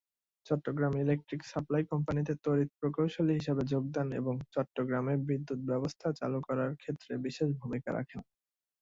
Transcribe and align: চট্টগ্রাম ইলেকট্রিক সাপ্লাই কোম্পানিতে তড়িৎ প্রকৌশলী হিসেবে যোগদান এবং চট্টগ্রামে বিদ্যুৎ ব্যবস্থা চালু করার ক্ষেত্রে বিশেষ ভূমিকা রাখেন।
চট্টগ্রাম 0.45 0.93
ইলেকট্রিক 0.97 1.41
সাপ্লাই 1.45 1.83
কোম্পানিতে 1.91 2.33
তড়িৎ 2.43 2.69
প্রকৌশলী 2.79 3.33
হিসেবে 3.39 3.63
যোগদান 3.71 4.07
এবং 4.19 4.33
চট্টগ্রামে 4.53 5.13
বিদ্যুৎ 5.27 5.59
ব্যবস্থা 5.69 6.07
চালু 6.19 6.39
করার 6.47 6.71
ক্ষেত্রে 6.81 7.13
বিশেষ 7.25 7.49
ভূমিকা 7.59 7.89
রাখেন। 7.97 8.21